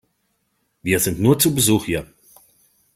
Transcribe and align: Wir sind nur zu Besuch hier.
Wir 0.81 0.99
sind 0.99 1.19
nur 1.19 1.37
zu 1.37 1.53
Besuch 1.53 1.85
hier. 1.85 2.11